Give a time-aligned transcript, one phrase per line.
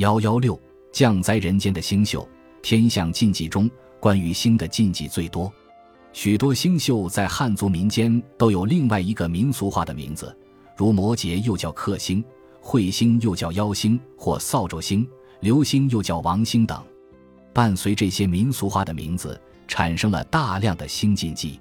[0.00, 0.58] 幺幺六
[0.90, 2.26] 降灾人间的星宿，
[2.62, 5.52] 天象禁忌中关于星的禁忌最多。
[6.14, 10.34] 许多星宿在汉族民间都有另外一个民俗化的名字，
[10.74, 12.24] 如摩羯又叫克星，
[12.62, 15.06] 彗星又叫妖星或扫帚星，
[15.40, 16.82] 流星又叫王星等。
[17.52, 19.38] 伴随这些民俗化的名字，
[19.68, 21.60] 产生了大量的星禁忌。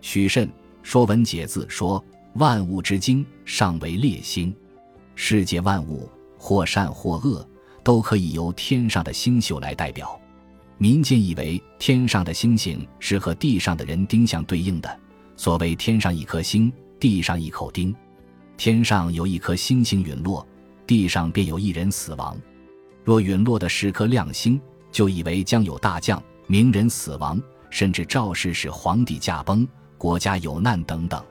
[0.00, 0.46] 许慎
[0.84, 2.02] 《说文解字》说
[2.38, 4.54] ：“万物之精，尚为列星。
[5.16, 6.08] 世界万物，
[6.38, 7.44] 或善或恶，
[7.82, 10.18] 都可以由天上的星宿来代表。”
[10.78, 15.00] 民间以为天上的星星是和地上的人丁相对应的，
[15.36, 17.94] 所谓“天上一颗星，地上一口钉”。
[18.58, 20.46] 天上有一颗星星陨落，
[20.86, 22.36] 地上便有一人死亡。
[23.04, 24.60] 若陨落的是颗亮星，
[24.90, 31.22] 就以为将有大将、名人死亡，甚至肇事使皇帝驾崩、国家有难等等。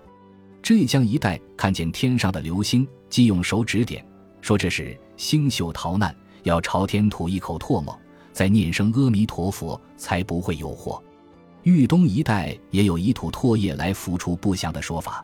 [0.62, 4.05] 浙江一带看见天上的流星，即用手指点，
[4.41, 7.98] 说这是星宿逃难，要朝天吐一口唾沫。
[8.34, 11.04] 再念声阿弥陀佛，才不会有祸。
[11.63, 15.24] 豫东一带也有以吐唾液来浮出不祥的说法。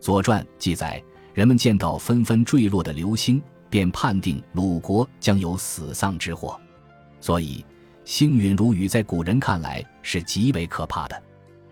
[0.02, 1.02] 《左传》记载，
[1.34, 6.58] 人们见到纷纷坠落的流星，便判定鲁国将有死丧之祸。
[7.20, 7.62] 所以，
[8.04, 11.22] 星陨如雨在古人看来是极为可怕的。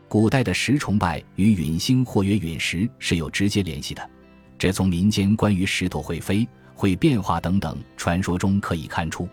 [0.09, 4.11] 古代的石崇拜与陨星或曰陨石是有直接联系的，
[4.59, 6.47] 这从民间关于石头会飞、
[6.77, 9.29] 会变化等等传说中可以看出。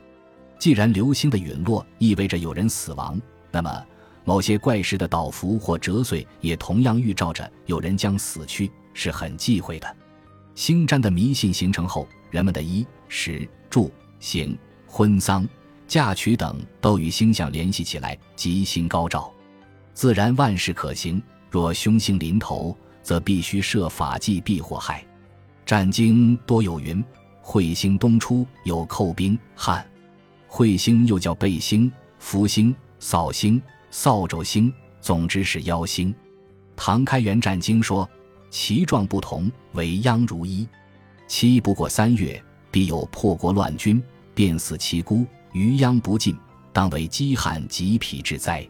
[0.58, 3.86] 既然流星的陨落意味着有人死亡，那么
[4.24, 9.96] 某些怪石的倒伏或折碎也同样预兆着有人将死去，是很忌讳的。
[10.56, 14.58] 星占的迷信形成后，人们的衣食住行、
[14.88, 15.46] 婚丧
[15.88, 19.30] 嫁娶等都与星象联系起来，吉星高照，
[19.94, 21.22] 自然万事可行。
[21.52, 25.06] 若凶星临头，则必须设法祭避祸害。
[25.66, 27.04] 战经多有云：
[27.44, 29.86] 彗星东出，有寇兵汉。
[30.50, 36.14] 彗星又叫背星、福星、扫星、扫帚星，总之是妖星。
[36.76, 38.10] 唐开元战经说
[38.50, 40.68] ：“其状不同，为殃如一。
[41.28, 42.42] 期不过三月，
[42.72, 44.02] 必有破国乱军，
[44.34, 46.38] 便死其孤，余殃不尽，
[46.72, 48.62] 当为饥旱疾疲之灾。”《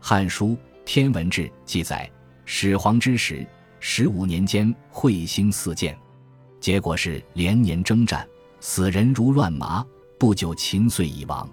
[0.00, 0.48] 汉书·
[0.84, 2.10] 天文志》记载，
[2.44, 3.46] 始皇之时，
[3.80, 5.98] 十五年间彗星四见，
[6.60, 8.26] 结果是连年征战，
[8.60, 9.84] 死人如乱麻。
[10.18, 11.48] 不久，秦遂已亡。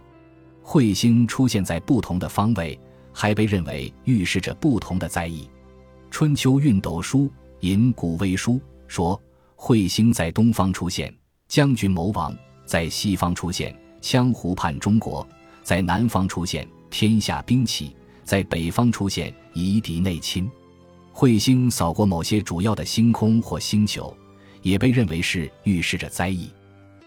[0.63, 2.79] 彗星出现在不同的方位，
[3.11, 5.43] 还被认为预示着不同的灾异。
[6.09, 7.25] 《春秋运斗书·
[7.59, 8.53] 引古微书》
[8.87, 9.21] 说
[9.57, 11.13] ：“彗星在东方出现，
[11.47, 12.33] 将军谋亡；
[12.65, 15.27] 在西方出现，羌胡叛中国；
[15.61, 17.93] 在南方出现，天下兵起；
[18.23, 20.49] 在北方出现，夷狄内侵。”
[21.13, 24.15] 彗星扫过某些主要的星空或星球，
[24.63, 26.49] 也被认为是预示着灾异，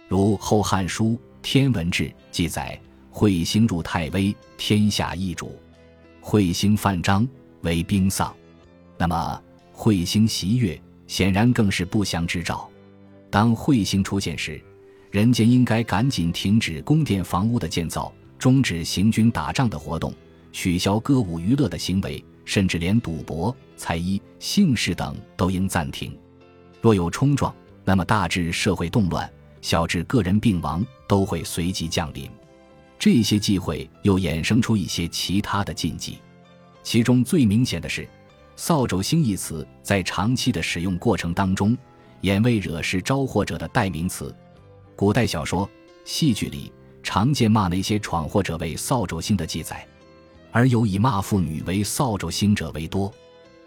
[0.06, 1.09] 如《后汉书》。
[1.43, 2.77] 天文志记载，
[3.12, 5.47] 彗星入太微，天下易主；
[6.21, 7.25] 彗星犯章，
[7.61, 8.34] 为兵丧。
[8.99, 9.41] 那么，
[9.72, 12.69] 彗星袭月，显然更是不祥之兆。
[13.31, 14.61] 当彗星出现时，
[15.12, 20.12] 人间应该赶紧停止宫殿房屋的建造，终止行军打仗的活动，
[20.50, 26.19] 取消歌舞娱乐的行为，甚至连赌博、猜衣、姓氏等都应暂停。
[26.86, 27.52] 若有冲撞，
[27.84, 29.28] 那么大至社会动乱。
[29.60, 32.30] 小至个人病亡都会随即降临，
[32.97, 36.19] 这些忌讳又衍生出一些其他的禁忌，
[36.84, 38.08] 其中最明显的是
[38.54, 41.76] “扫帚星”一词在长期的使用过程当中，
[42.20, 44.32] 演为惹事招祸者的代名词。
[44.94, 45.69] 古代小说、
[46.04, 49.84] 戏剧里常见骂那些闯祸者为“扫帚星”的记载，
[50.52, 53.12] 而有以骂妇女为“扫帚星”者为多。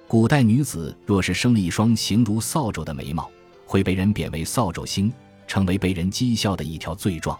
[0.10, 3.30] 古代女子若是生了一双形如扫帚的眉毛，
[3.64, 5.14] 会被人贬为“扫帚星”。
[5.48, 7.38] 成为被人讥笑的一条罪状，《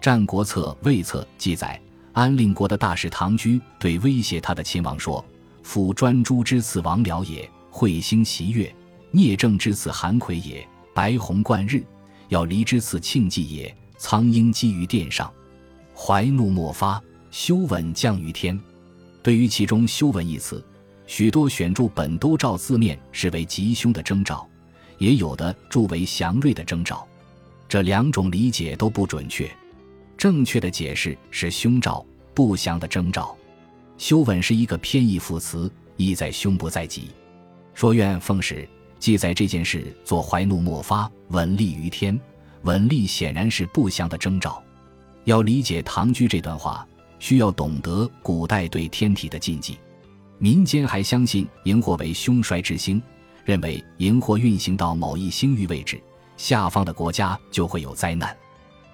[0.00, 1.78] 战国策·魏策》记载，
[2.14, 5.22] 安令国的大使唐雎对威胁他的亲王说
[5.62, 8.70] ：“夫专诸之次王僚也，彗星袭月；
[9.10, 11.82] 聂政之次韩魁也，白虹贯日；
[12.28, 15.30] 要离之次庆忌也，苍鹰击于殿上。
[15.94, 18.58] 怀怒莫发，修稳降于天。”
[19.22, 20.64] 对于其中“修稳”一词，
[21.08, 24.46] 许多选注本都照字面视为吉凶的征兆，
[24.98, 27.04] 也有的注为祥瑞的征兆。
[27.66, 29.50] 这两种理解都不准确，
[30.18, 33.34] 正确的解释是凶兆、不祥的征兆。
[33.96, 37.08] 修稳是一个偏义副词，意在凶不在吉。
[37.72, 38.68] 说愿奉使
[38.98, 42.20] 记载这件事，做怀怒莫发，稳立于天。
[42.62, 44.62] 稳立显然是不祥的征兆。
[45.24, 46.86] 要理解唐雎这段话，
[47.18, 49.78] 需要懂得古代对天体的禁忌。
[50.38, 53.02] 民间还相信荧惑为凶衰之星，
[53.44, 56.00] 认为荧惑运行到某一星域位置。
[56.36, 58.36] 下方的国家就会有灾难，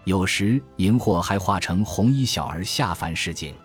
[0.04, 3.52] 有时荧惑还化成红衣小儿下凡示警。《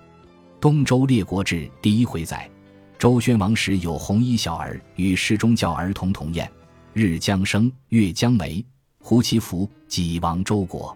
[0.59, 2.49] 东周列国志》第一回载，
[2.97, 6.51] 周宣王时有红衣小儿与侍中教儿童同宴，
[6.91, 8.65] 日将升，月将没，
[8.99, 10.95] 胡其服，己亡周国。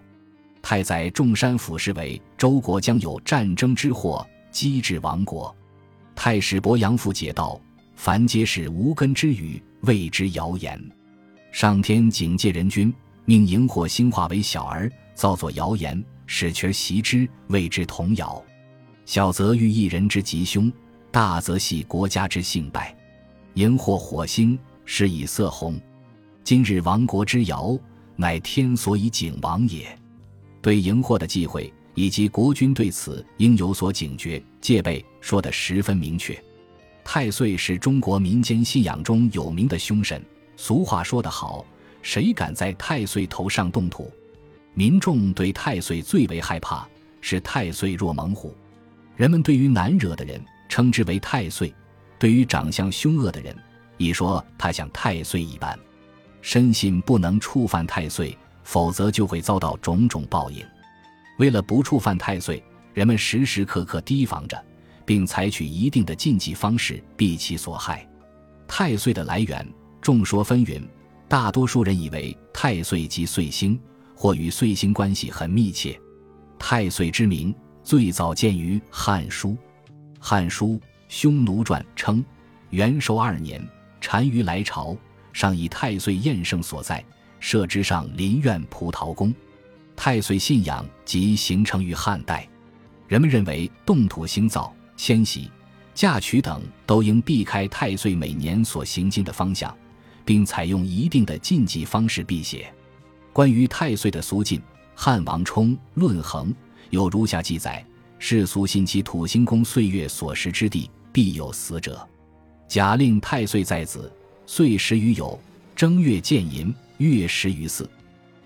[0.60, 5.54] 太宰众山俯视为周国将有战争之祸，机至亡国。
[6.14, 7.60] 太史伯阳父解道：
[7.96, 10.80] 凡皆是无根之语，谓之谣言。
[11.50, 12.92] 上天警戒人君，
[13.24, 18.42] 命荧惑星化为小儿，造作谣言，使群习之，谓之童谣。
[19.04, 20.72] 小则喻一人之吉凶，
[21.10, 22.96] 大则系国家之兴败。
[23.54, 25.78] 荧惑火星，是以色红。
[26.42, 27.78] 今日亡国之谣，
[28.16, 29.86] 乃天所以警亡也。
[30.62, 31.72] 对荧惑的忌讳。
[31.94, 36.36] 以及国君对此应有所警觉戒备，说得十分明确。
[37.04, 40.24] 太岁是中国民间信仰中有名的凶神。
[40.56, 41.64] 俗话说得好
[42.02, 44.10] ：“谁敢在太岁头上动土？”
[44.74, 46.88] 民众对太岁最为害怕，
[47.20, 48.54] 是太岁若猛虎。
[49.16, 51.72] 人们对于难惹的人称之为太岁，
[52.18, 53.54] 对于长相凶恶的人，
[53.98, 55.78] 已说他像太岁一般。
[56.40, 60.64] 深信不能触犯太岁，否则就会遭到种种报应。
[61.38, 64.62] 为了不触犯太岁，人们时时刻刻提防着，
[65.04, 68.08] 并采取一定的禁忌方式避其所害。
[68.68, 69.66] 太岁的来源
[70.00, 70.80] 众说纷纭，
[71.28, 73.78] 大多数人以为太岁即岁星，
[74.14, 75.98] 或与岁星关系很密切。
[76.58, 79.48] 太岁之名最早见于《汉书》，
[80.18, 80.68] 《汉书·
[81.08, 82.24] 匈奴传》称：
[82.70, 83.62] 元寿二年，
[84.00, 84.96] 单于来朝，
[85.32, 87.04] 上以太岁宴圣所在，
[87.40, 89.34] 设之上林苑葡萄宫。
[89.96, 92.48] 太岁信仰即形成于汉代，
[93.08, 95.50] 人们认为动土兴造、迁徙、
[95.94, 99.74] 嫁娶等都应避开太岁每年所行进的方向，
[100.24, 102.72] 并采用一定的禁忌方式辟邪。
[103.32, 104.60] 关于太岁的俗禁，
[104.94, 106.50] 汉王充《论衡》
[106.90, 107.84] 有如下记载：
[108.18, 112.06] 世俗信其土星宫岁月所食之地，必有死者。
[112.66, 114.12] 假令太岁在子，
[114.46, 115.38] 岁时于酉，
[115.76, 117.88] 正月见寅，月食于巳。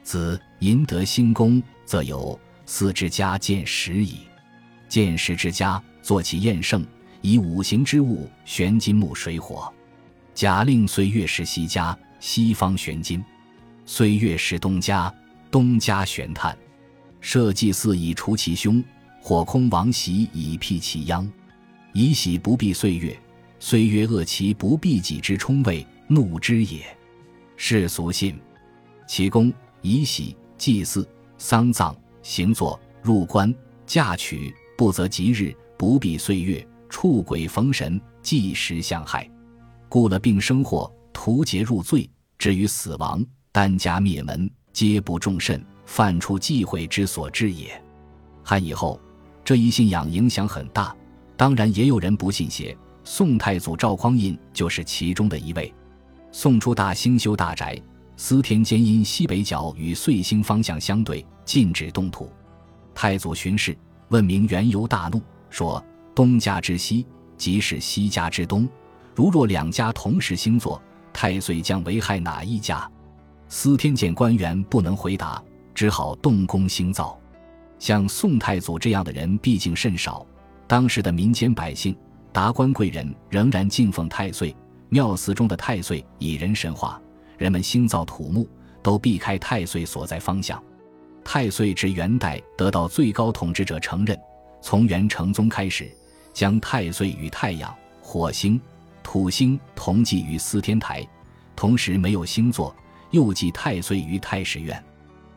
[0.09, 4.21] 子淫得兴功，则有四之家见时矣。
[4.89, 6.83] 见时之家，坐其宴盛，
[7.21, 9.71] 以五行之物悬金木水火。
[10.33, 13.21] 假令岁月时西家，西方悬金；
[13.85, 15.15] 岁月时东家，
[15.51, 16.57] 东家悬炭。
[17.21, 18.83] 设祭祀以除其凶，
[19.21, 21.31] 火空王喜以辟其殃。
[21.93, 23.15] 以喜不避岁月，
[23.61, 26.81] 岁月恶其不避己之冲位，怒之也。
[27.59, 28.41] 世俗信，
[29.07, 29.53] 其功。
[29.83, 33.55] 以喜祭祀、丧葬、行坐、入关、
[33.87, 39.29] 嫁娶，不择吉日，不避岁月，触鬼逢神，忌时相害，
[39.89, 42.09] 故了病生祸，图劫入罪，
[42.39, 47.81] 至于死亡，单家灭门，皆不重慎，犯出忌讳之所致也。
[48.43, 49.01] 汉以后，
[49.45, 50.95] 这一信仰影响很大，
[51.37, 52.77] 当然也有人不信邪。
[53.05, 55.73] 宋太祖赵匡胤就是其中的一位。
[56.31, 57.81] 宋初大兴修大宅。
[58.21, 62.29] 司天监因西北角与岁星方向相对，禁止动土。
[62.93, 63.79] 太祖巡视，
[64.09, 65.83] 问明缘由，大怒，说
[66.17, 67.07] ：“东家之西，
[67.37, 68.69] 即是西家之东。
[69.15, 70.83] 如若两家同时星座，
[71.13, 72.91] 太岁将危害哪一家？”
[73.49, 75.41] 司天监官员不能回答，
[75.73, 77.17] 只好动工兴造。
[77.79, 80.27] 像宋太祖这样的人毕竟甚少，
[80.67, 81.97] 当时的民间百姓、
[82.33, 84.53] 达官贵人仍然敬奉太岁，
[84.89, 87.01] 庙祠中的太岁以人神化。
[87.39, 88.47] 人们兴造土木，
[88.83, 90.63] 都避开太岁所在方向。
[91.25, 94.19] 太岁至元代得到最高统治者承认，
[94.61, 95.91] 从元成宗开始，
[96.33, 98.61] 将太岁与太阳、火星、
[99.03, 101.07] 土星同祭于司天台，
[101.55, 102.75] 同时没有星座，
[103.11, 104.83] 又祭太岁于太史院。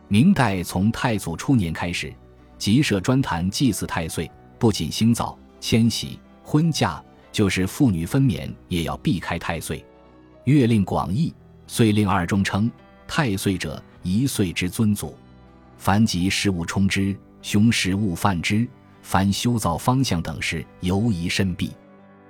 [0.08, 2.14] 明代从太祖初年开始，
[2.58, 9.86] 即设专坛祭祀太岁，不仅兴造、迁徙、婚嫁，就是妇女分娩也要避开太岁。
[10.46, 11.34] 月令广义。
[11.74, 12.70] 遂令二中称
[13.08, 15.18] 太岁者，一岁之尊祖。
[15.78, 18.68] 凡吉事物冲之，凶事勿犯之。
[19.02, 21.72] 凡修造方向等事，尤宜慎避。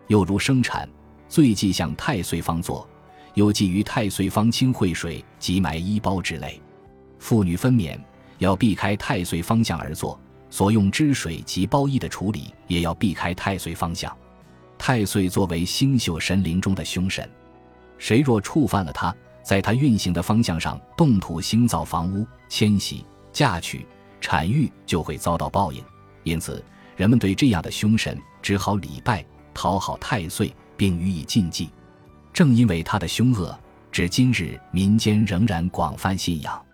[0.05, 0.88] 又如生产，
[1.27, 2.88] 最忌向太岁方坐，
[3.33, 6.62] 又忌于太岁方清会水及埋衣包之类。
[7.17, 8.00] 妇女分娩
[8.38, 10.19] 要避开太岁方向而坐，
[10.51, 14.15] 所用之水及包衣的处理也要避开太岁方向。
[14.77, 17.27] 太岁作为星宿神灵中的凶神，
[17.98, 23.86] 谁若触犯了他，在它运行的方向上动土兴造房屋、迁徙、嫁娶、
[24.19, 25.83] 产育，就会遭到报应。
[26.24, 26.63] 因此，
[26.95, 31.69] 人们对这样的凶神只好礼拜，讨好太岁，并予以禁忌。
[32.31, 33.57] 正因为他的凶恶，
[33.91, 36.65] 至今日民间仍然广泛信仰。